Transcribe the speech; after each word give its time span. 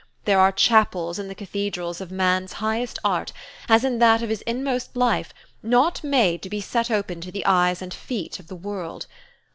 There 0.25 0.39
are 0.39 0.51
chapels 0.51 1.19
in 1.19 1.27
the 1.27 1.35
cathedrals 1.35 2.01
of 2.01 2.09
man's 2.11 2.53
highest 2.53 2.97
art, 3.05 3.31
as 3.69 3.83
in 3.83 3.99
that 3.99 4.23
of 4.23 4.29
his 4.29 4.41
inmost 4.47 4.95
life, 4.97 5.31
not 5.61 6.03
made 6.03 6.41
to 6.41 6.49
be 6.49 6.59
set 6.59 6.89
open 6.89 7.21
to 7.21 7.31
the 7.31 7.45
eyes 7.45 7.83
and 7.83 7.93
feet 7.93 8.39
of 8.39 8.47
the 8.47 8.55
world. 8.55 9.05